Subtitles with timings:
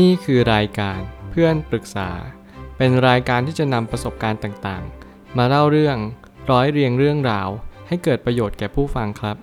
[0.00, 2.10] นี่คือรายการเพื่อนปรึกษา
[2.76, 5.96] เป็นรายการที่จะนำประสบการณ์ต่างๆ มาเล่าเรื่อง
[6.50, 7.48] ร้อยเรียงเรื่องราว
[7.88, 9.36] ให้เกิดประโยชน์แก่ผู้ฟังครับ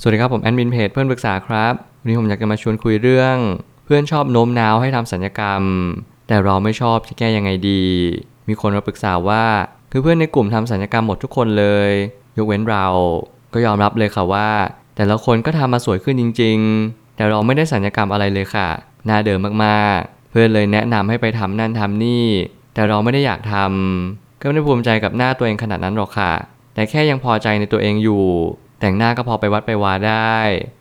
[0.00, 3.36] สวัสดีครับผมแอดมินเพจเพื่อนปรึกษาครับ วันนี้ผมอยากจะมาชวนคุยเรื่อง
[3.84, 5.62] เพื่อนชอบโน้มน้าวให้ทำสัญญกรรม
[6.28, 7.84] แต่เราไม่ชอบจะแก้ยังไงดี
[8.48, 9.44] มีคนมาปรึกษาว่า
[9.90, 11.90] คือเพื่อนในกลุ่มทำสัญญกรรมหมดทุกคนเลย
[12.36, 12.86] ยกเว้นเรา
[13.52, 14.48] ก็ยอมรับเลยค่ะว่า
[14.96, 18.68] แต่ละคนก็ทำมาสวยขึ้นจริง ๆ แต่เราไม่ได้สัญญกรรมอะไรเลยค่ะ
[19.06, 22.26] หน้าเดิมมากๆ เพื่อนเลยแนะนำให้ไปทำนั่นทำนี่
[22.74, 26.32] แต่เราไม่ได้อยากทำก็ไม่ได้ภูมิใจกับหน้าตัวเองขนาดนั้นหรอกค่ะ
[26.74, 28.24] แต่แค่ยังพอใจในตัวเองอยู่
[28.80, 30.36] แต่งหน้าก็พอไปวัดไปวาได้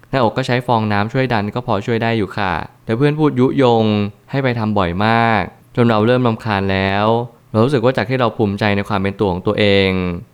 [0.09, 2.53] หน้าอกก็ใช้ฟองน้ำช่วยดันก็พอช่วยได้อยู่ค่ะ
[2.85, 3.85] แต่เพื่อนพูดยุยง
[4.31, 5.41] ให้ไปทำบ่อยมาก
[5.75, 7.05] จนเราเริ่มรำคาญแล้ว
[7.51, 9.89] เรารู้สึกว่าจากที่เราภูมิใจในความเป็นตัวของตัวเอง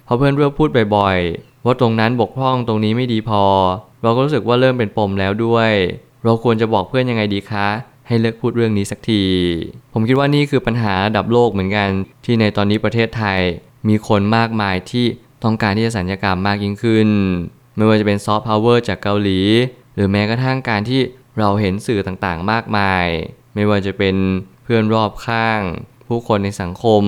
[0.07, 1.17] พอเพื่อนเริ่มพูดบ่อย
[1.65, 3.43] ว่าตรงนั้นบกพร่องตรงนี้ไม่ดีพอ
[4.03, 5.71] เราก็รู้สึกว่าเริ่มเป็นปมแล้วด้วย
[6.23, 7.67] เราควรจะบอกเพื่อนยังไงดีคะ
[8.07, 9.23] ให้เลิกพูดเรื่องนี้สักที
[9.93, 11.89] ผมคิดว่านี่คือปัญหาระดับโลกเหมือนกัน
[12.25, 13.39] ที่ในตอนนี้ประเทศไทย
[13.89, 15.05] มีคนมากมายที่
[15.43, 17.09] ต้องการที่จะสัญญกรรมมากยิ่งขึ้น
[17.75, 19.39] ไม่ว่าจะเป็นซอฟต์พาวเวอร์จากเกาหลี
[19.95, 21.01] หรือแม้กระทั่งการที่
[21.39, 23.05] เราเห็นสื่อต่างๆ มากมาย
[23.55, 24.15] ไม่ว่าจะเป็น
[24.63, 25.61] เพื่อนรอบข้าง
[26.07, 27.03] ผู้คนในสังคม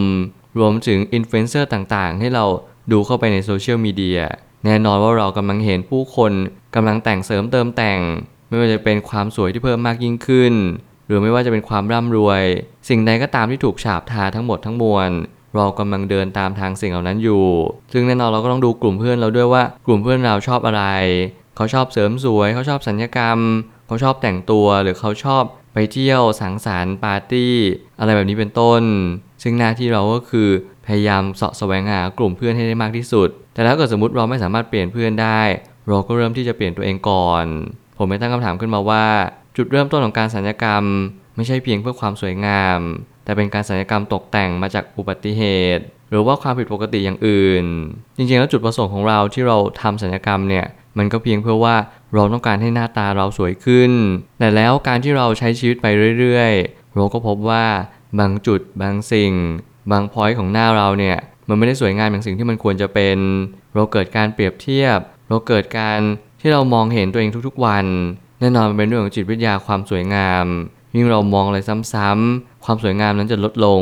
[0.59, 2.45] รวมถึงอินฟลูเอนเซอร์ต่างๆ ให้เรา
[2.91, 4.21] ดูเข้าไปในโซเชียลมีเดีย
[4.65, 6.31] แน่นอนว่าเรากำลังเห็นผู้คน
[6.75, 7.99] กำลังแต่งเสริมเติมแต่ง
[8.49, 10.53] ไม่ว่าจะเป็นความสวยที่เพิ่มมากยิ่งขึ้น
[11.07, 12.43] หรือไม่ว่าจะเป็นความร่ำรวย
[12.89, 15.09] สิ่งใดก็ตามที่ถูกฉาบทาทั้งหมดทั้งมวล
[15.55, 17.45] เรากำลังเดินตามทางสิ่งเหล่านั้นอยู่
[17.93, 20.83] ซึ่งแน่นอนเราก็ต้องดูกลุ่มเพื่อนเราด้วยว่ากลุ่มเพื่อนเราชอบอะไร
[21.55, 23.39] เขาชอบเสริมสวย เขาชอบศัลยกรรม
[23.87, 27.55] เขาชอบแต่งตัว หรือเขาชอบไปเที่ยวสังสรรค์ปาร์ตี้
[27.99, 28.81] อะไรแบบนี้เป็นต้น
[29.43, 30.49] ซึ่งหน้าที่เราก็คือ
[30.85, 35.41] พยายามเสาะแสวงหากลุ่มเพื่อนให้ได้มากที่สุด แต่ถ้าเกิดสมมติเราไม่สามารถเปลี่ยนเพื่อนได้
[35.87, 37.45] เราก็เริ่มที่จะเปลี่ยนตัวเองก่อน
[37.97, 39.05] ผมไม่ตั้งคำถามขึ้นมาว่า
[39.57, 40.83] จุดเริ่มต้นของการสัญญกรรม
[41.35, 42.79] ไม่ใช่เพียงเพื่อความสวยงาม
[43.23, 45.41] แต่เป็นการสัญญกรรมตกแต่งมาจากอุบัติเห
[45.77, 47.65] ตุ หรือว่าความผิดปกติอย่างอื่น
[48.17, 50.65] จริงๆแล้วจุดประสงค์ของเราที่เราทำสัญญกรรมเนี่ย
[50.97, 51.75] มันก็เพียงเพื่อว่า
[52.13, 53.91] เราต้องการให้หน้าตาเราสวยขึ้น
[54.39, 55.87] แต่แล้วการที่เราใช้ชีวิตไป
[56.19, 57.65] เรื่อยๆ เราก็พบว่า
[58.19, 59.33] บางจุดบางสิ่ง
[59.91, 61.17] บางพอยต์ของหน้าเราเนี่ย
[61.49, 63.17] มันไม่ได้สวยงามอย่างสิ่งที่มันควรจะเป็น
[63.75, 64.99] เราเกิดการเปรียบเทียบ
[65.29, 65.99] เราเกิดการ
[66.41, 67.85] ที่เรามองเห็นตัวเองทุกๆวัน
[68.39, 70.45] แน่นอนมันเป็นเรื่องของจิตวิทยาความสวยงาม
[70.95, 71.59] ยิ่งเรามองอะไร
[71.93, 73.81] ซ้ำๆความสวยงามนั้นจะลดลง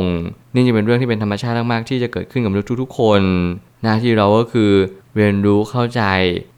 [0.54, 3.22] นี่จะเป็นเรื่องที่เป็นธรรมชาติมากๆที่จะเกิดขึ้นกับมนุษย์ทุกๆคน
[3.82, 4.72] หน้าที่เราก็คือ
[5.16, 6.02] เรียนรู้เข้าใจ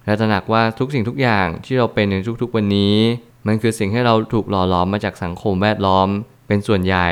[0.06, 2.96] และตระหนักว่าทุกสิ่งทุกอย่างที่เราเป็นในทุกๆวันนี้
[3.46, 6.08] มันคือสิ่งให้เราถูกหล่อหลอมมาจากสังคมแวดล้อม
[6.46, 7.08] เป็นส่วนใหญ่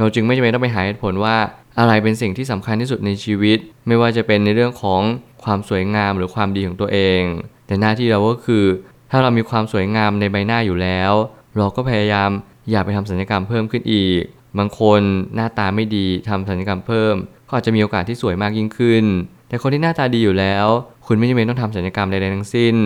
[0.00, 1.36] เราจึงไม่จำเป็นต้องไปหาเหตุผลว่า
[1.78, 5.02] อะไรเป็นสิ่งที่สำคัญที่สุดในชีวิต ไม่ว่าจะเป็นในเรื่องของ
[5.44, 7.22] ความสวยงามหรือความดีของตัวเอง
[7.66, 8.64] แต่หน้าที่เราก็คือ
[9.10, 11.12] ถ้าเรามีความสวยงามในใบหน้าอยู่แล้ว
[11.56, 12.30] เราก็พยายาม
[12.70, 14.22] อย่าไปทำศัลยกรรมเพิ่มขึ้นอีก
[14.58, 15.00] บางคน
[15.34, 17.14] หน้าตาไม่ดีทำศัลยกรรมเพิ่ม
[17.48, 19.04] ก็อาจจะมีโอกาสที่สวยมากยิ่งขึ้น
[19.48, 20.66] แต่คนที่หน้าตาดีอยู่แล้ว
[21.06, 22.76] คุณไม่จำเป็นต้องทำศัลยกรรมใดๆทั้งสิ้น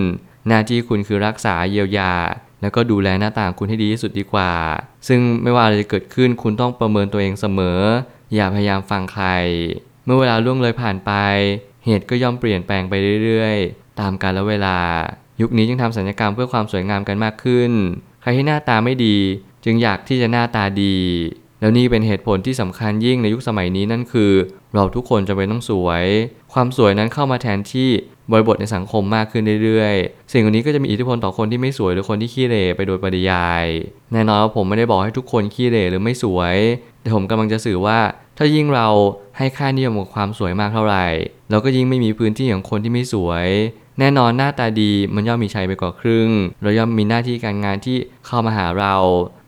[0.49, 2.13] หน้าที่คุณคือรักษาเยียวยา
[2.65, 4.53] แล้วก็ดูแลหน้าตาคุณให้ดีที่สุดดีกว่า
[5.09, 7.81] ซึ่งไม่ว่าอะไรจะเกิดขึ้นคุณต้องประเมินตัวเองเสมอ
[8.35, 9.27] อย่าพยายามฟังใคร
[10.05, 11.13] เมื่อเวลาล่วงเลยผ่านไป
[11.87, 14.79] เหตุก็ย่อมเปลี่ยนแปลงไปเรื่อยๆ ตามกาลเวลา
[15.41, 17.71] ยุคนี้จึงทำศัลยกรรมเพื่อความสวยงามกันมากขึ้น
[18.23, 19.17] ใครที่หน้าตาไม่ดี
[19.65, 20.97] จึงอยากที่จะหน้าตาดี
[21.61, 24.33] แล้วนี่เป็นเหตุผลที่สำคัญยิ่งในยุคสมัยนี้นั่นคือ
[24.75, 26.05] เราทุกคนจะเป็นต้องสวย
[26.53, 27.91] ความสวยนั้นเข้ามาแทนที่
[28.31, 33.65] บริบทในสังคมมากขึ้นเรื่อยๆ สิ่งเหล่านี้ก็จะมีอิทธิพลต่อคนที่ไม่สวยหรือคนที่ขี้เหร่ไปโดยปริยาย
[34.13, 36.57] แน่นอนว่าผมไม่ได้บอกให้ทุกคนขี้เหร่หรือไม่สวย
[37.01, 37.99] แต่ผมกำลังจะสื่อว่า
[38.39, 38.89] ถ้ายิ่งเรา
[39.39, 41.07] ให้ค่านิยมกับความสวยมากเท่าไหร่
[41.51, 43.47] เราก็ยิ่งไม่มีพื้นที่ของคนที่ไม่สวย
[43.99, 46.29] แน่นอนหน้าตาดีมันย่อมมีชัยไปกว่าครึ่ง
[46.63, 47.97] เราย่อมมีหน้าที่การงานที่
[48.27, 48.95] เข้ามาหาเรา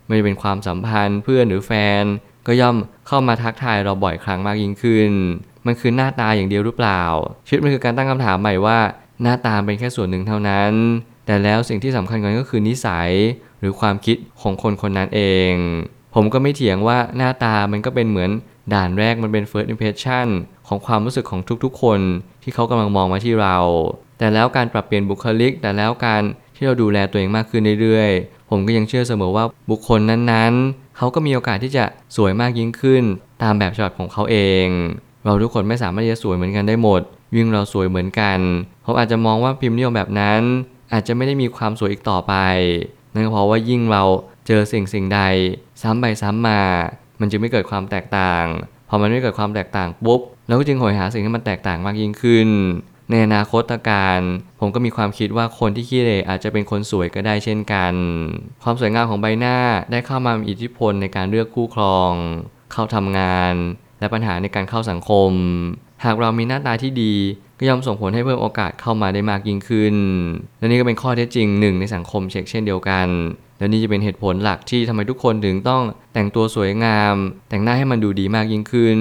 [0.07, 1.71] ไม่ว่าเป็นความสัมพันธ์เพื่อนหรือแฟ
[2.01, 2.03] น
[2.47, 2.75] ก็ย่อม
[3.07, 5.11] เข้ามาทักทายเราบ่อยครั้งมากยิ่งขึ้น
[5.67, 7.01] มันคือหน้าตาอย่างเดียวหรือเปล่า
[7.47, 8.79] ชีวิตมันคือการตั้งคำถามใหม่ว่า
[9.21, 10.71] หน้าตาเป็นแค่ส่วนหนึ่งเท่านั้น
[11.25, 13.09] แต่แล้วสิ่งที่สำคัญกว่านั้นก็คือนิสัย
[13.59, 15.21] หรือความคิดของคนคนนั้นเอ
[15.51, 15.53] ง
[16.15, 18.29] ผมก็ไม่เถียงว่าหน้าตามันก็เป็นเหมือน
[18.73, 20.27] ด่านแรกมันเป็น first impression
[20.67, 21.99] ของความรู้สึกของทุกๆ คน
[22.43, 23.57] ที่เขากำลังมองมาที่เรา
[24.19, 26.21] แต่แล้วการปรับเปลี่ยนบุคลิก แต่แล้วการ
[26.55, 33.03] ที่เราดูแลตัวเองมากขึ้นเรื่อยๆ ผมก็ยังเชื่อเสมอว่าบุคคลนั้นๆ เขาก็มีโอกาสที่จะสวยมากยิ่งขึ้น
[33.43, 34.67] ตามแบบฉบับของเขาเอง
[35.27, 37.01] เราทุกคนไม่สามารถจะสวยเหมือนกันได้หมด
[37.35, 38.39] ยิ่งเราสวยเหมือนกัน
[38.83, 40.41] เขาอาจจะมองว่าพิมพ์นิยมแบบนั้น
[40.93, 42.33] อาจจะไม่ได้มีความสวยอีกต่อไป
[43.13, 44.03] นั่นก็เพราะว่ายิ่งเรา
[44.47, 45.21] เจอสิ่งสิ่งใด
[45.81, 46.61] ซ้ำไปซ้ำมา
[47.19, 48.45] มันจึงไม่เกิดความแตกต่าง
[48.89, 52.49] พอมันไม่เกิดความแตกต่างปุ๊บเราก็จึงหอยหาสิ่งที่มันแตกต่างมากยิ่งขึ้น
[53.09, 54.19] ในอนาคตการ
[54.59, 57.93] ผมก็มีความคิดว่าคนที่ขี้เหร่อาจจะเป็นคนสวยก็ได้เช่นกัน
[58.63, 59.57] ความสวยงามของใบหน้า
[59.91, 62.11] ได้เข้ามามีอิทธิพลในการเลือกคู่ครอง
[62.71, 63.53] เข้าทำงาน
[63.99, 65.31] และปัญหาในการเข้าสังคม
[66.05, 67.13] หากเรามีหน้าตาที่ดี
[67.57, 69.95] ก็ย่อมส่งผลให้เพิ่มโอกาสเข้ามาได้มากยิ่งขึ้น
[70.59, 73.07] และนี่ก็เป็นข้อเท็จจริงหนึ่งในสังคมเช็กเช่นเดียวกัน
[73.59, 75.83] และนี่จะเป็นเหตุผลหลักที่ทำไมทุกคนถึงต้อง
[76.13, 77.15] แต่งตัวสวยงาม
[77.49, 78.99] แต่งหน้าให้มันดูดีมากยิ่งขึ้น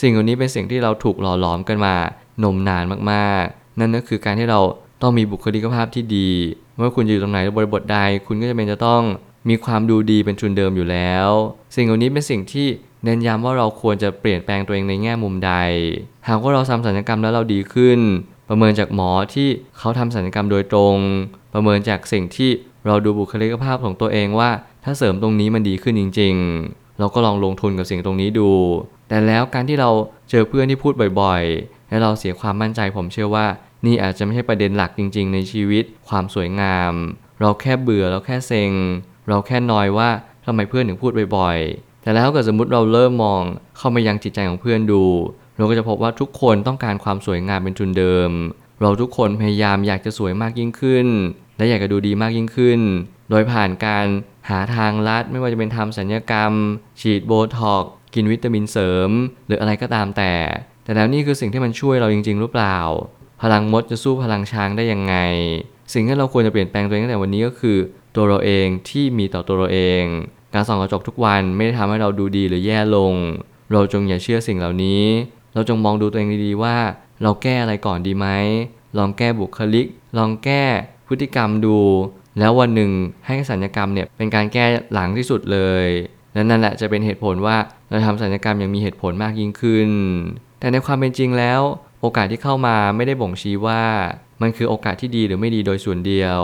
[0.00, 1.94] สิ่งเหล่านี้เป็นสิ่งที่เราถูกหล่อหลอมกันมา
[2.42, 4.60] นมนานมากๆ นั่นก็คือการที่เรา
[5.02, 6.30] ต้องมีบุคลิกภาพที่ดี
[6.72, 9.02] ไม่ว่าคุณจะอยู่ตรงไหนบริบทใดคุณก็จะเป็นจะต้อง
[9.48, 11.28] มีความดูดีเป็นทุนเดิมอยู่แล้ว
[11.74, 12.68] สิ่งเหล่านี้เป็นสิ่งที่
[13.04, 15.52] เน้นย้ำว่าเราควรจะเปลี่ยนแปลงตัวเองในแง่มุมใด
[16.28, 17.98] หากว่าเราทำศัลยกรรมแล้วเราดีขึ้น
[18.48, 20.96] ประเมินจากหมอที่เขาทำศัลยกรรมโดยตรง
[21.54, 22.50] ประเมินจากสิ่งที่
[22.86, 24.50] เราดูบุคลิกภาพของตัวเองว่า
[24.84, 26.34] ถ้าเสริมตรงนี้มันดีขึ้นจริง
[26.66, 28.50] ๆ เราก็ลองลงทุนกับสิ่งตรงนี้ดู
[29.08, 29.90] แต่แล้วการที่เรา
[30.30, 33.46] เจอเพื่อนที่พูดบ่อยๆ และเราเสียความมั่นใจผมเชื่อว่า
[33.86, 36.92] นี่อาจจะไม่ใช่ประเด็นหลักจริง ๆ ในชีวิต ความสวยงาม
[37.40, 38.72] เราแค่เบื่อเราแค่เซ็ง
[39.28, 40.08] เราแค่นอยว่า
[40.44, 43.42] ทำไมเพื่อนถึงพูดบ่อยๆ แต่แล้วถ้าเกิดสมมติเราเริ่มมอง
[43.78, 45.04] เข้ามายังจิตใจของเพื่อนดู
[45.56, 48.30] เราก็จะพบว่าทุกคนต้องการความสวยงามเป็นทุนเดิม
[48.80, 51.06] เราทุกคนพยายามอยากจะสวยมากยิ่งขึ้น
[51.56, 52.80] และอยากจะดูดีมากยิ่งขึ้น
[53.30, 54.06] โดยผ่านการ
[54.48, 56.52] หาทางลัดไม่ว่าจะเป็นทำสัญญกรรม
[57.00, 57.84] ฉีดโบท็อก
[58.14, 59.10] กินวิตามินเสริม
[59.46, 60.32] หรืออะไรก็ตามแต่
[60.84, 62.78] แต่แล้วนี่คือสิ่งที่มันช่วยเราจริง ๆ หรือเปล่า
[63.42, 65.14] พลังมดจะสู้พลังช้างได้ยังไง
[65.92, 67.78] สิ่งที่เราควรจะเปลี่ยนแปลงตัวเองตั้งแต่วันนี้ก็คือ
[68.16, 70.04] ตัวเราเองที่มีต่อตัวเราเอง
[70.54, 73.14] การส่องกระจกทุกวันไม่ได้ทำให้เราดูดีหรือแย่ลง
[73.72, 75.02] เราจงอย่าเชื่อสิ่งเหล่านี้
[75.54, 76.76] เราจงมองดูตัวเองดีๆว่า
[77.22, 78.26] เราแก้อะไรก่อนดีไหม
[78.98, 79.86] ลองแก้บุคลิก
[80.18, 80.62] ลองแก้
[81.08, 81.78] พฤติกรรมดู
[82.38, 82.90] แล้ววันหนึ่ง
[83.26, 85.86] ให้สัญญกรรมเนี่ยเป็นการแก้หลังที่สุดเลย
[86.34, 87.56] และนั่นแหละจะเป็นเหตุผลว่า
[87.88, 89.90] เราทำสัญญกรรมอย่างมีเหตุผลมากยิ่งขึ้น
[90.60, 91.60] แต่ในความเป็นจริงแล้ว
[92.00, 93.82] โอกาสที่เข้ามาไม่ได้บ่งชี้ว่า
[94.42, 96.40] มันคือโอกาสที่ดีหรือไม่ดีโดยส่วนเดียว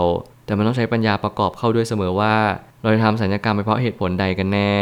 [0.49, 2.35] แต่มันต้องใช้ปัญญาประกอบเข้าด้วยเสมอว่า
[2.81, 4.75] เราจะทำสัญญกรรมไปเพราะเหตุผลใดกันแน่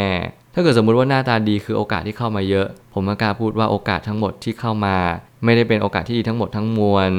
[0.54, 4.98] ถ้าเกิดสมมุติว่าหน้าตาดีคือโอกาสที่เข้ามาเยอะ ผมกล้าพูดว่าโอกาสทั้งหมดที่เข้ามา
[5.44, 7.12] ไม่ได้เป็นโอกาสที่ดีทั้งหมดทั้งมวล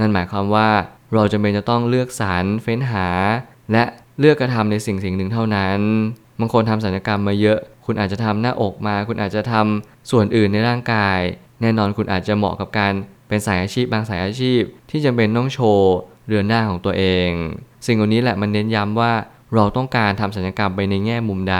[0.00, 0.68] นั่นหมายความว่า
[1.14, 3.08] เราจำเป็นจะต้องเลือกสรรเฟ้นหา
[3.72, 3.84] และ
[4.18, 5.80] เลือกกระทำในสิ่งสิ่งหนึ่งเท่านั้น
[6.40, 11.18] บางคนทำสัญญกรรมมาเยอะ คุณอาจจะทำหน้าอกมา คุณอาจจะทำส่วนอื่นในร่างกาย
[11.60, 12.92] แน่นอนคุณอาจจะเหมาะกับการ
[13.28, 15.94] เป็นสายอาชีพบางสายอาชีพที่จำเป็นต้องโชว์
[16.26, 17.30] เรือนหน้าของตัวเอง
[17.86, 19.12] สิ่งเหล่านี้แหละมันเน้นย้ำว่า
[19.54, 21.58] เราต้องการทำสัญญกรรมไปในแง่มุมใด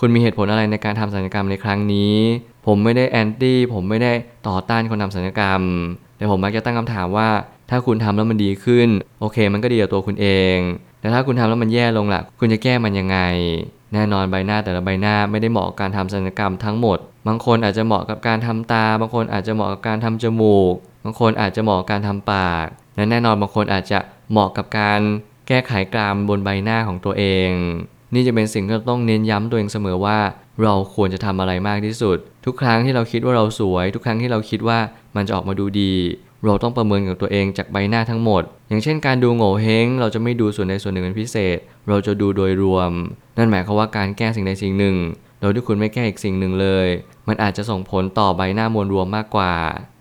[0.00, 2.14] คุณมีเหตุผลอะไรในการทำสัญญกรรมในครั้งนี้
[2.66, 4.12] ผมไม่ได้แอนตี้ผมไม่ได้
[4.48, 5.60] ต่อต้านคนทำสัญญกรรม
[6.16, 7.28] แต่ผมมักจะตั้งคำถามว่า
[7.70, 8.88] ถ้าคุณทำแล้วมันดีขึ้น
[9.20, 10.56] โอเค มันก็ดีกับตัวคุณเอง
[11.00, 13.18] แต่ถ้าคุณทำแล้วมันแย่ลงล่ะ คุณจะแก้มันยังไง
[13.94, 20.74] แน่นอนใบหน้าแต่ละใบหน้าไม่ได้เหมาะกับการทำศัลยกรรมทั้งหมด บางคนอาจจะเหมาะกับการทำตา บางคนอาจจะเหมาะกับการทำจมูก
[21.04, 23.98] บางคนอาจจะเหมาะกับการทำปาก และแน่นอนบางคนอาจจะ
[24.30, 25.00] เหมาะกับการ
[25.48, 27.50] แก้ไขกรามบนใบหน้าของตัวเอง
[28.14, 30.18] นี่จะเป็นสิ่งที่ต้องเน้นย้ำตัวเองเสมอว่า
[30.62, 34.78] เราควรจะทำอะไรมากที่สุด ทุกครั้งที่เราคิดว่าเราสวย ทุกครั้งที่เราคิดว่า
[35.16, 35.94] มันจะออกมาดูดี
[36.44, 41.58] เราต้องประเมินกับตัวเองจากใบหน้าทั้งหมด อย่างเช่น การดูโง่เฮงเราจะไม่ดูส่วนใดส่วนหนึ่งเป็นพิเศษ
[41.88, 42.92] เราจะดูโดยรวม
[43.36, 44.96] นั่นหมายความว่าการแก้สิ่งใดสิ่งหนึ่ง
[45.40, 46.86] โดยที่คุณไม่แก้อีกสิ่งหนึ่งเลย
[47.28, 49.54] มันอาจจะส่งผลต่อใบหน้ามวลรวมมากกว่า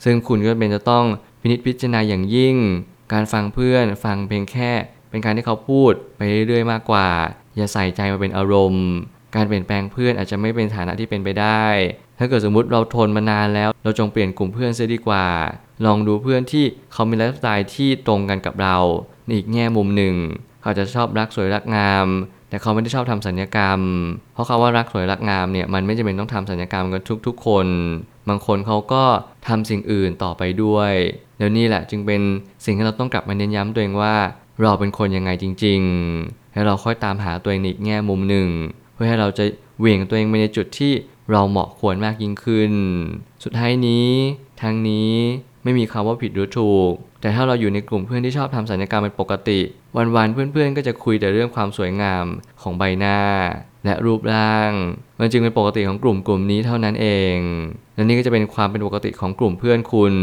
[0.03, 1.05] ซึ่งคุณก็เป็นจะต้อง
[1.45, 2.55] พินิจพิจารณาอย่างยิ่ง
[3.13, 4.71] การฟังเพื่อนฟังเพียงแค่
[5.09, 7.09] เป็นการที่เขาพูดไปเรื่อยๆมากกว่า
[7.55, 8.87] อย่าใส่ใจมาเป็นอารมณ์
[9.35, 11.65] การเปลี่ยนแปลงเพื่อนอาจจะไม่เป็นฐานะที่เป็นไปได้
[12.19, 15.25] ถ้าเกิดสมมติเราทนมานานแล้ว เราจงเปลี่ยนกลุ่มเพื่อนเสียดีกว่า
[15.85, 18.77] ลองดูเพื่อนที่เขามีไลฟ์สไตล์ที่ตรงกันกับเรา
[19.25, 20.15] ในอีกแง่มุมหนึ่ง
[20.61, 22.07] เขาจะชอบรักสวยรักงาม
[22.55, 23.79] แต่เขาไม่ได้ชอบทำสัญญกรรม
[24.33, 27.67] เพราะเขาว่ารักสวยรักงามเนี่ยมันไม่จำเป็นต้องทำสัญญกรรมกันทุก ๆ คน
[28.29, 29.03] บางคนเขาก็
[29.47, 30.91] ทำสิ่งอื่นต่อไปด้วย
[31.37, 32.21] เดี๋ยวนี้แหละจึงเป็น
[32.65, 34.15] สิ่งที่เราต้องกลับมาเน้นย้ำตัวเองว่า
[34.61, 38.47] เราเป็นคนยังไงจริงๆแล้เราค่อยตามหาตัวเองอีกแง่มุมหนึ่ง
[38.93, 39.45] เพื่อให้เราจะ
[39.79, 40.93] เหวี่ยงตัวเองไปในจุดที่
[41.31, 42.71] เราเหมาะควรมากยิ่งขึ้น
[43.43, 44.09] สุดท้ายนี้
[44.61, 45.13] ทั้งนี้
[45.65, 49.59] ไม่มีคำว่าผิดหรือถูก แต่ถ้าเราอยู่ในกลุ่มเพื่อนที่ชอบทำสัญญกรรมเป็นปกติ
[50.15, 52.25] วันๆเพื่อนๆ ก็จะคุยแต่เรื่องความสวยงาม
[52.61, 53.17] ของใบหน้า
[53.85, 54.71] และรูปร่าง
[55.19, 57.37] มันจึงเป็นปกติของกลุ่มกลุ่มนี้เท่านั้นเอง
[57.95, 60.13] และนี่ก็จะเป็นความเป็นปกติของกลุ่มเพื่อนคุณ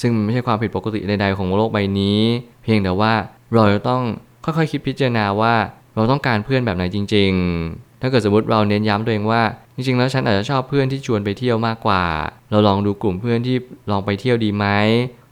[0.00, 2.20] ซึ่งมันไม่ใช่ความผิดปกติใดๆของโลกใบนี้
[2.62, 3.12] เพียงแต่ว่า
[3.54, 4.02] เราจะต้อง
[4.44, 5.54] ค่อยๆคิดพิจารณาว่า
[5.94, 9.42] เราต้องการเพื่อนแบบไหนจริง ๆ ถ้าเกิดสมมติเราเน้นย้ำตัวเองว่า
[9.76, 12.04] จริงๆ แล้วฉันอาจจะชอบเพื่อนที่ชวนไปเที่ยวมากกว่า
[12.50, 13.56] เราลองดูกลุ่มเพื่อนที่
[13.90, 14.66] ลองไปเที่ยวดีไหม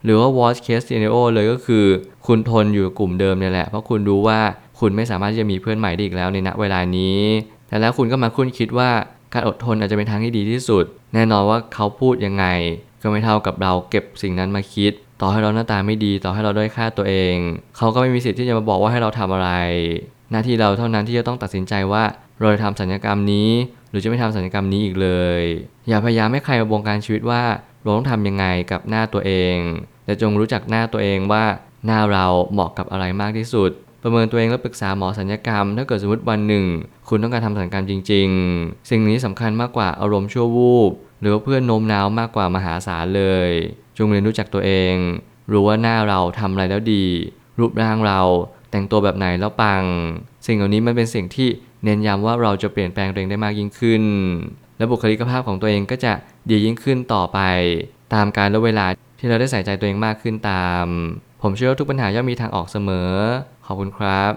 [0.05, 1.85] หรือว่า worst case scenario เลยก็คือ
[2.27, 4.41] คุณทนอยู่กลุ่มเดิมเนี่ยแหละ เพราะคุณรู้ว่า
[4.81, 7.19] คุณไม่สามารถที่จะมีเพื่อนใหม่ได้อีกแล้วในณเวลานี้
[7.69, 8.91] แต่แล้วคุณก็มาคุ้นคิดว่า
[9.33, 12.47] การอดทนอาจจะเป็นทางที่ดีที่สุด แน่นอนว่าเขาพูดยังไง
[13.03, 17.35] ก็ไม่เท่ากับเราเก็บสิ่งนั้นมาคิด ต่อให้เราหน้าตาไม่ดี ต่อให้เราด้อยค่าตัวเอง
[17.77, 19.51] เขาก็ไม่มีสิทธิ์ที่จะมาบอกว่าให้เราทำอะไร
[20.31, 22.05] หน้าที่เราเท่านั้นที่จะต้องตัดสินใจว่า
[22.41, 23.51] เราจะทำสัญญกรรมนี้
[23.91, 25.43] หรือจะไม่ทำสัญญกรรมนี้อีกเลย
[25.89, 27.43] อย่าพยายามให้ใครมาบงการชีวิตว่า
[27.83, 29.57] เราต้องทำยังไงกับหน้าตัวเอง
[30.05, 31.45] แต่จงรู้จักหน้าตัวเองว่า
[31.87, 33.71] หน้าเราเหมาะกับอะไรมากที่สุด
[34.03, 36.65] ประเมินตัวเองและปรึกษาหมอสัญญกรรม ถ้าเกิดสมมติวันหนึ่ง
[37.09, 38.29] คุณต้องการทำสัญญกรรมจริง
[38.59, 43.51] ๆ สิ่งนี้สำคัญมากกว่าอารมณ์ชั่ววูบหรือว่าเพื่อนโน้มน้าวมากกว่ามหาศาลเลย
[43.97, 44.95] จงเรียนรู้จักตัวเอง
[45.53, 47.05] รู้ว่าหน้าเราทำอะไรแล้วดี
[47.59, 48.21] รูปร่างเรา
[48.75, 49.83] แต่งตัวแบบไหนแล้วปัง
[50.47, 51.49] สิ่งเหล่านี้มันเป็นสิ่งที่
[51.85, 54.03] เน้นย้ำว่าเราจะเปลี่ยนแปลงตัวเองได้มากยิ่งขึ้น
[54.79, 56.13] และบุคลิกภาพของตัวเองก็จะ
[56.51, 57.39] ดียิ่งขึ้นต่อไป
[58.15, 58.87] ตามการและเวลา
[59.19, 60.85] ที่เราได้ใส่ใจตัวเองมากขึ้นตาม
[61.43, 63.11] ผมเชื่อว่าทุกปัญหาย่อมมีทางออกเสมอ
[63.67, 64.33] ขอบคุณครับ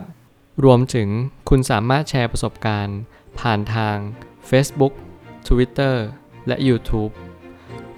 [0.66, 1.10] รวมถึง
[1.50, 3.00] คุณสามารถแชร์ประสบการณ์
[3.40, 3.98] ผ่านทาง
[4.50, 4.94] Facebook
[5.48, 5.96] Twitter
[6.48, 7.12] และ YouTube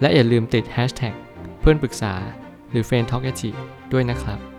[0.02, 1.16] และอย่าลืมติด Hashtag
[1.60, 2.14] เพื่อนปรึกษา
[2.72, 3.26] หรือ f r ร e n d t a l k
[3.94, 4.59] ด้วยนะครับ